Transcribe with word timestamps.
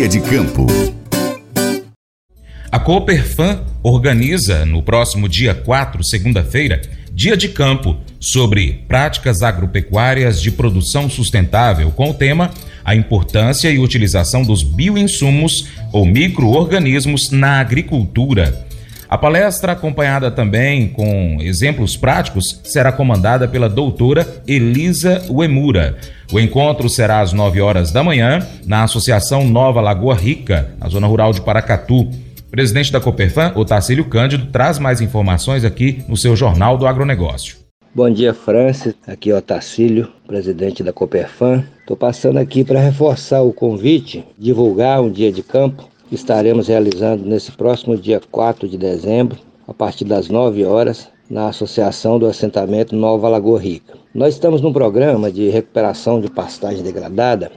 Dia 0.00 0.08
de 0.08 0.20
Campo. 0.22 0.66
A 2.72 2.78
Cooperfan 2.78 3.60
organiza 3.82 4.64
no 4.64 4.82
próximo 4.82 5.28
dia 5.28 5.52
4, 5.54 6.02
segunda-feira, 6.02 6.80
Dia 7.12 7.36
de 7.36 7.50
Campo, 7.50 7.98
sobre 8.18 8.82
práticas 8.88 9.42
agropecuárias 9.42 10.40
de 10.40 10.52
produção 10.52 11.10
sustentável, 11.10 11.90
com 11.90 12.08
o 12.08 12.14
tema 12.14 12.50
A 12.82 12.94
importância 12.94 13.70
e 13.70 13.78
utilização 13.78 14.42
dos 14.42 14.62
bioinsumos 14.62 15.68
ou 15.92 16.06
microorganismos 16.06 17.30
na 17.30 17.60
agricultura. 17.60 18.66
A 19.06 19.18
palestra, 19.18 19.72
acompanhada 19.72 20.30
também 20.30 20.88
com 20.88 21.38
exemplos 21.42 21.94
práticos, 21.94 22.60
será 22.64 22.90
comandada 22.90 23.46
pela 23.46 23.68
doutora 23.68 24.42
Elisa 24.46 25.26
Uemura. 25.28 25.98
O 26.32 26.38
encontro 26.38 26.88
será 26.88 27.20
às 27.20 27.32
9 27.32 27.60
horas 27.60 27.90
da 27.90 28.04
manhã 28.04 28.46
na 28.64 28.84
Associação 28.84 29.44
Nova 29.44 29.80
Lagoa 29.80 30.14
Rica, 30.14 30.76
na 30.78 30.88
zona 30.88 31.08
rural 31.08 31.32
de 31.32 31.40
Paracatu. 31.40 32.08
Presidente 32.52 32.92
da 32.92 33.00
Coperfan, 33.00 33.52
Otacílio 33.56 34.04
Cândido, 34.04 34.46
traz 34.46 34.78
mais 34.78 35.00
informações 35.00 35.64
aqui 35.64 36.04
no 36.06 36.16
seu 36.16 36.36
Jornal 36.36 36.78
do 36.78 36.86
Agronegócio. 36.86 37.56
Bom 37.92 38.08
dia, 38.08 38.32
Francis. 38.32 38.94
Aqui 39.08 39.32
é 39.32 39.36
o 39.36 39.42
presidente 40.24 40.84
da 40.84 40.92
Coperfan. 40.92 41.64
Estou 41.80 41.96
passando 41.96 42.38
aqui 42.38 42.62
para 42.62 42.78
reforçar 42.78 43.42
o 43.42 43.52
convite, 43.52 44.24
divulgar 44.38 45.00
um 45.00 45.10
dia 45.10 45.32
de 45.32 45.42
campo 45.42 45.88
que 46.08 46.14
estaremos 46.14 46.68
realizando 46.68 47.24
nesse 47.24 47.50
próximo 47.50 47.96
dia 47.96 48.20
4 48.30 48.68
de 48.68 48.78
dezembro, 48.78 49.36
a 49.66 49.74
partir 49.74 50.04
das 50.04 50.28
9 50.28 50.64
horas, 50.64 51.08
na 51.28 51.48
Associação 51.48 52.20
do 52.20 52.26
Assentamento 52.26 52.94
Nova 52.94 53.28
Lagoa 53.28 53.60
Rica. 53.60 53.99
Nós 54.12 54.34
estamos 54.34 54.60
num 54.60 54.72
programa 54.72 55.30
de 55.30 55.48
recuperação 55.50 56.20
de 56.20 56.28
pastagem 56.28 56.82
degradada, 56.82 57.52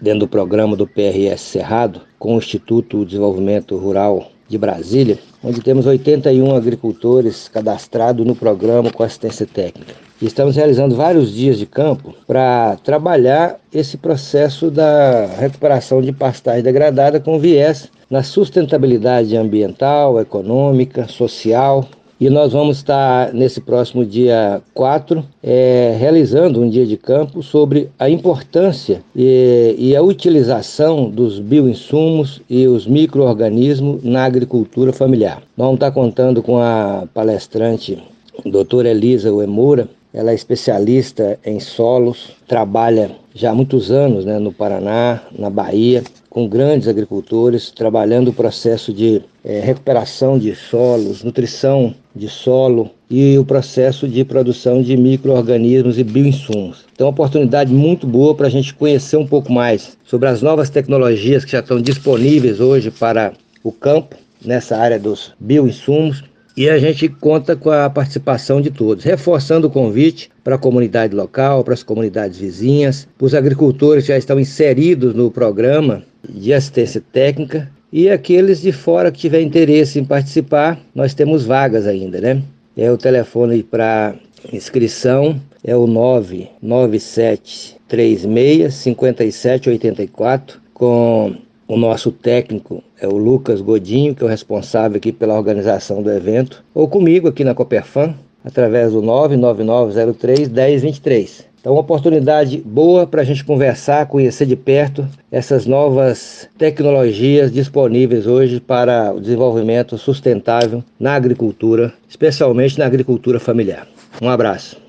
dentro 0.00 0.20
do 0.20 0.28
programa 0.28 0.74
do 0.74 0.86
PRS 0.86 1.42
Cerrado, 1.42 2.00
com 2.18 2.34
o 2.34 2.38
Instituto 2.38 3.00
de 3.00 3.10
Desenvolvimento 3.10 3.76
Rural 3.76 4.30
de 4.48 4.56
Brasília, 4.56 5.18
onde 5.44 5.60
temos 5.60 5.84
81 5.84 6.56
agricultores 6.56 7.46
cadastrados 7.48 8.26
no 8.26 8.34
programa 8.34 8.90
com 8.90 9.02
assistência 9.02 9.46
técnica. 9.46 9.92
E 10.22 10.24
estamos 10.24 10.56
realizando 10.56 10.96
vários 10.96 11.30
dias 11.30 11.58
de 11.58 11.66
campo 11.66 12.14
para 12.26 12.76
trabalhar 12.82 13.60
esse 13.70 13.98
processo 13.98 14.70
da 14.70 15.26
recuperação 15.26 16.00
de 16.00 16.10
pastagem 16.10 16.62
degradada 16.62 17.20
com 17.20 17.38
viés 17.38 17.90
na 18.08 18.22
sustentabilidade 18.22 19.36
ambiental, 19.36 20.18
econômica, 20.18 21.06
social 21.06 21.86
e 22.20 22.28
nós 22.28 22.52
vamos 22.52 22.78
estar 22.78 23.32
nesse 23.32 23.60
próximo 23.60 24.04
dia 24.04 24.60
4 24.74 25.24
é, 25.42 25.96
realizando 25.98 26.60
um 26.60 26.68
dia 26.68 26.84
de 26.84 26.96
campo 26.96 27.42
sobre 27.42 27.90
a 27.98 28.10
importância 28.10 29.02
e, 29.14 29.74
e 29.78 29.96
a 29.96 30.02
utilização 30.02 31.08
dos 31.08 31.38
bioinsumos 31.38 32.40
e 32.50 32.66
os 32.66 32.86
micro-organismos 32.86 34.02
na 34.02 34.24
agricultura 34.24 34.92
familiar. 34.92 35.42
Vamos 35.56 35.74
estar 35.74 35.92
contando 35.92 36.42
com 36.42 36.58
a 36.58 37.04
palestrante 37.14 38.02
doutora 38.44 38.90
Elisa 38.90 39.32
Uemura, 39.32 39.88
ela 40.12 40.30
é 40.30 40.34
especialista 40.34 41.38
em 41.44 41.60
solos, 41.60 42.30
trabalha 42.46 43.10
já 43.34 43.50
há 43.50 43.54
muitos 43.54 43.90
anos 43.90 44.24
né, 44.24 44.38
no 44.38 44.52
Paraná, 44.52 45.22
na 45.38 45.50
Bahia, 45.50 46.02
com 46.28 46.48
grandes 46.48 46.88
agricultores, 46.88 47.70
trabalhando 47.70 48.28
o 48.28 48.32
processo 48.32 48.92
de 48.92 49.22
é, 49.44 49.60
recuperação 49.60 50.38
de 50.38 50.54
solos, 50.54 51.22
nutrição 51.22 51.94
de 52.14 52.28
solo 52.28 52.90
e 53.10 53.38
o 53.38 53.44
processo 53.44 54.06
de 54.06 54.24
produção 54.24 54.82
de 54.82 54.96
micro-organismos 54.96 55.98
e 55.98 56.04
bioinsumos. 56.04 56.84
Então, 56.92 57.06
uma 57.06 57.12
oportunidade 57.12 57.72
muito 57.72 58.06
boa 58.06 58.34
para 58.34 58.46
a 58.46 58.50
gente 58.50 58.74
conhecer 58.74 59.16
um 59.16 59.26
pouco 59.26 59.52
mais 59.52 59.96
sobre 60.04 60.28
as 60.28 60.42
novas 60.42 60.68
tecnologias 60.68 61.44
que 61.44 61.52
já 61.52 61.60
estão 61.60 61.80
disponíveis 61.80 62.60
hoje 62.60 62.90
para 62.90 63.32
o 63.62 63.72
campo, 63.72 64.16
nessa 64.44 64.76
área 64.76 64.98
dos 64.98 65.32
bioinsumos, 65.40 66.22
e 66.58 66.68
a 66.68 66.76
gente 66.76 67.08
conta 67.08 67.54
com 67.54 67.70
a 67.70 67.88
participação 67.88 68.60
de 68.60 68.68
todos, 68.68 69.04
reforçando 69.04 69.68
o 69.68 69.70
convite 69.70 70.28
para 70.42 70.56
a 70.56 70.58
comunidade 70.58 71.14
local, 71.14 71.62
para 71.62 71.72
as 71.72 71.84
comunidades 71.84 72.36
vizinhas, 72.36 73.06
para 73.16 73.26
os 73.26 73.32
agricultores 73.32 74.02
que 74.02 74.08
já 74.08 74.18
estão 74.18 74.40
inseridos 74.40 75.14
no 75.14 75.30
programa 75.30 76.02
de 76.28 76.52
assistência 76.52 77.00
técnica 77.12 77.70
e 77.92 78.10
aqueles 78.10 78.60
de 78.60 78.72
fora 78.72 79.12
que 79.12 79.20
tiver 79.20 79.40
interesse 79.40 80.00
em 80.00 80.04
participar, 80.04 80.80
nós 80.92 81.14
temos 81.14 81.46
vagas 81.46 81.86
ainda, 81.86 82.20
né? 82.20 82.42
É 82.76 82.90
o 82.90 82.98
telefone 82.98 83.62
para 83.62 84.16
inscrição 84.52 85.40
é 85.62 85.76
o 85.76 85.86
997 85.86 87.76
36 87.86 88.74
5784 88.74 90.60
com 90.74 91.36
o 91.68 91.76
nosso 91.76 92.10
técnico 92.10 92.82
é 92.98 93.06
o 93.06 93.18
Lucas 93.18 93.60
Godinho, 93.60 94.14
que 94.14 94.22
é 94.22 94.26
o 94.26 94.30
responsável 94.30 94.96
aqui 94.96 95.12
pela 95.12 95.34
organização 95.34 96.02
do 96.02 96.10
evento, 96.10 96.64
ou 96.74 96.88
comigo 96.88 97.28
aqui 97.28 97.44
na 97.44 97.54
Coperfan, 97.54 98.14
através 98.42 98.92
do 98.92 99.02
99903 99.02 100.48
1023. 100.48 101.46
Então, 101.60 101.74
uma 101.74 101.82
oportunidade 101.82 102.62
boa 102.64 103.06
para 103.06 103.20
a 103.20 103.24
gente 103.24 103.44
conversar, 103.44 104.06
conhecer 104.06 104.46
de 104.46 104.56
perto 104.56 105.06
essas 105.30 105.66
novas 105.66 106.48
tecnologias 106.56 107.52
disponíveis 107.52 108.26
hoje 108.26 108.60
para 108.60 109.12
o 109.12 109.20
desenvolvimento 109.20 109.98
sustentável 109.98 110.82
na 110.98 111.14
agricultura, 111.14 111.92
especialmente 112.08 112.78
na 112.78 112.86
agricultura 112.86 113.38
familiar. 113.38 113.86
Um 114.22 114.30
abraço. 114.30 114.80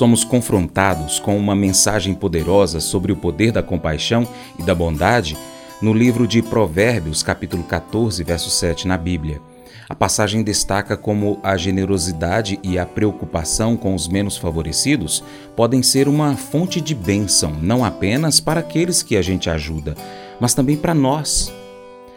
Somos 0.00 0.24
confrontados 0.24 1.18
com 1.18 1.36
uma 1.36 1.54
mensagem 1.54 2.14
poderosa 2.14 2.80
sobre 2.80 3.12
o 3.12 3.16
poder 3.16 3.52
da 3.52 3.62
compaixão 3.62 4.26
e 4.58 4.62
da 4.62 4.74
bondade 4.74 5.36
no 5.82 5.92
livro 5.92 6.26
de 6.26 6.40
Provérbios, 6.40 7.22
capítulo 7.22 7.62
14, 7.64 8.24
verso 8.24 8.48
7 8.48 8.88
na 8.88 8.96
Bíblia. 8.96 9.42
A 9.90 9.94
passagem 9.94 10.42
destaca 10.42 10.96
como 10.96 11.38
a 11.42 11.54
generosidade 11.54 12.58
e 12.62 12.78
a 12.78 12.86
preocupação 12.86 13.76
com 13.76 13.94
os 13.94 14.08
menos 14.08 14.38
favorecidos 14.38 15.22
podem 15.54 15.82
ser 15.82 16.08
uma 16.08 16.34
fonte 16.34 16.80
de 16.80 16.94
bênção, 16.94 17.52
não 17.60 17.84
apenas 17.84 18.40
para 18.40 18.60
aqueles 18.60 19.02
que 19.02 19.18
a 19.18 19.22
gente 19.22 19.50
ajuda, 19.50 19.94
mas 20.40 20.54
também 20.54 20.78
para 20.78 20.94
nós. 20.94 21.52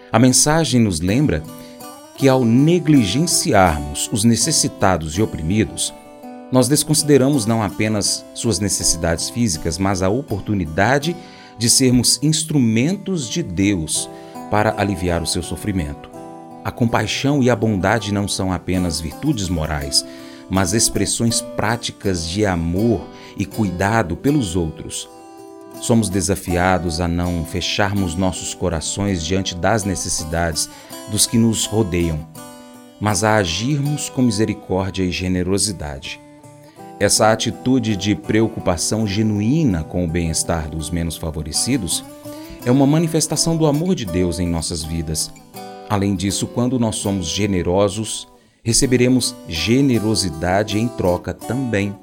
A 0.10 0.18
mensagem 0.18 0.80
nos 0.80 1.02
lembra 1.02 1.44
que 2.16 2.30
ao 2.30 2.46
negligenciarmos 2.46 4.10
os 4.10 4.24
necessitados 4.24 5.18
e 5.18 5.22
oprimidos, 5.22 5.94
nós 6.54 6.68
desconsideramos 6.68 7.48
não 7.48 7.64
apenas 7.64 8.24
suas 8.36 8.60
necessidades 8.60 9.28
físicas, 9.28 9.80
mas 9.80 10.04
a 10.04 10.10
oportunidade 10.10 11.16
de 11.58 11.68
sermos 11.68 12.20
instrumentos 12.22 13.28
de 13.28 13.42
Deus 13.42 14.08
para 14.52 14.80
aliviar 14.80 15.24
o 15.24 15.26
seu 15.26 15.42
sofrimento. 15.42 16.12
A 16.64 16.70
compaixão 16.70 17.42
e 17.42 17.50
a 17.50 17.56
bondade 17.56 18.14
não 18.14 18.28
são 18.28 18.54
apenas 18.54 19.02
virtudes 19.02 19.50
morais, 19.50 20.06
mas 20.48 20.74
expressões 20.74 21.42
práticas 21.42 22.30
de 22.30 22.46
amor 22.46 23.02
e 23.36 23.48
cuidado 23.48 24.16
pelos 24.16 24.56
outros. 24.56 25.10
Somos 25.82 26.08
desafiados 26.08 27.02
a 27.02 27.08
não 27.08 27.44
fecharmos 27.48 28.14
nossos 28.14 28.54
corações 28.54 29.26
diante 29.26 29.56
das 29.56 29.86
necessidades 29.86 30.70
dos 31.10 31.26
que 31.26 31.40
nos 31.40 31.66
rodeiam, 31.66 32.28
mas 33.02 33.24
a 33.24 33.38
agirmos 33.38 34.08
com 34.08 34.22
misericórdia 34.22 35.02
e 35.02 35.10
generosidade. 35.10 36.22
Essa 37.00 37.32
atitude 37.32 37.98
de 37.98 38.16
preocupação 38.16 39.06
genuína 39.06 39.84
com 39.84 40.06
o 40.06 40.08
bem-estar 40.08 40.70
dos 40.70 40.90
menos 40.90 41.18
favorecidos 41.18 42.04
é 42.66 42.72
uma 42.72 42.86
manifestação 42.86 43.58
do 43.58 43.66
amor 43.66 43.96
de 43.96 44.06
Deus 44.06 44.40
em 44.40 44.48
nossas 44.48 44.84
vidas. 44.84 45.32
Além 45.90 46.16
disso, 46.16 46.48
quando 46.48 46.80
nós 46.80 46.96
somos 46.98 47.28
generosos, 47.28 48.28
receberemos 48.64 49.36
generosidade 49.50 50.80
em 50.80 50.88
troca 50.88 51.34
também. 51.34 51.94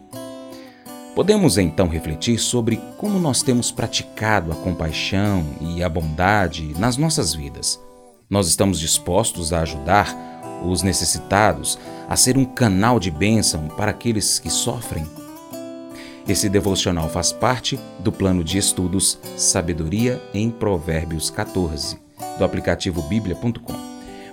Podemos 1.14 1.56
então 1.56 1.88
refletir 1.88 2.38
sobre 2.38 2.76
como 2.98 3.18
nós 3.18 3.42
temos 3.42 3.70
praticado 3.70 4.52
a 4.52 4.56
compaixão 4.56 5.44
e 5.60 5.82
a 5.82 5.88
bondade 5.88 6.74
nas 6.78 6.96
nossas 6.96 7.32
vidas. 7.34 7.80
Nós 8.28 8.48
estamos 8.48 8.78
dispostos 8.78 9.52
a 9.52 9.60
ajudar 9.62 10.29
os 10.64 10.82
necessitados, 10.82 11.78
a 12.08 12.16
ser 12.16 12.36
um 12.36 12.44
canal 12.44 12.98
de 12.98 13.10
bênção 13.10 13.68
para 13.68 13.90
aqueles 13.90 14.38
que 14.38 14.50
sofrem? 14.50 15.06
Esse 16.28 16.48
devocional 16.48 17.08
faz 17.08 17.32
parte 17.32 17.78
do 17.98 18.12
plano 18.12 18.44
de 18.44 18.58
estudos 18.58 19.18
Sabedoria 19.36 20.22
em 20.32 20.50
Provérbios 20.50 21.30
14, 21.30 21.98
do 22.38 22.44
aplicativo 22.44 23.02
bíblia.com. 23.02 23.74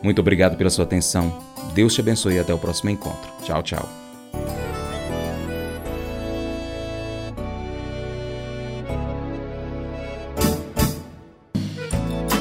Muito 0.04 0.20
obrigado 0.20 0.56
pela 0.58 0.70
sua 0.70 0.86
atenção. 0.86 1.36
Deus 1.74 1.94
te 1.94 2.02
abençoe 2.02 2.36
e 2.36 2.40
até 2.40 2.54
o 2.54 2.58
próximo 2.58 2.90
encontro. 2.90 3.32
Tchau, 3.44 3.64
tchau. 3.64 3.90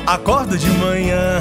Acordo 0.07 0.57
de 0.57 0.71
manhã 0.71 1.41